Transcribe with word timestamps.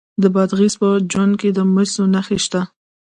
د 0.21 0.23
بادغیس 0.33 0.73
په 0.81 0.89
جوند 1.11 1.33
کې 1.41 1.49
د 1.53 1.59
مسو 1.73 2.03
نښې 2.13 2.37
شته. 2.45 2.61